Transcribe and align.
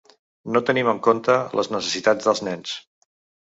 No 0.55 0.61
tenim 0.69 0.89
en 0.93 1.03
compte 1.09 1.37
les 1.59 1.71
necessitats 1.77 2.33
dels 2.33 2.45
nens. 2.51 2.77